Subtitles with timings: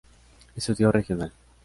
[0.55, 1.31] Estudio regional.